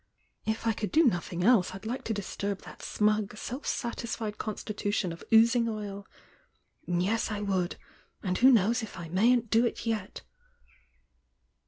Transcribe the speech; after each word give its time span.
If 0.47 0.65
I 0.65 0.73
could 0.73 0.91
do 0.91 1.05
nothing 1.05 1.43
else 1.43 1.75
I'd 1.75 1.85
like 1.85 2.03
to 2.05 2.11
dis 2.15 2.35
turb 2.35 2.63
that 2.63 2.81
smug, 2.81 3.37
self 3.37 3.67
satisfied 3.67 4.39
constitution 4.39 5.13
of 5.13 5.23
oozing 5.31 5.69
oil!— 5.69 6.07
yes, 6.87 7.29
I 7.29 7.41
would 7.41 7.75
I— 8.23 8.29
and 8.29 8.37
who 8.39 8.49
knows 8.49 8.81
if 8.81 8.97
I 8.97 9.09
mayn't 9.09 9.51
do 9.51 9.63
It 9.63 9.85
yet!" 9.85 10.23